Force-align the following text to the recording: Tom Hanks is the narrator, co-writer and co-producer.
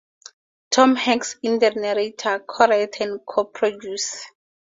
Tom 0.71 0.95
Hanks 0.95 1.35
is 1.43 1.59
the 1.59 1.69
narrator, 1.75 2.39
co-writer 2.47 3.03
and 3.03 3.19
co-producer. 3.23 4.17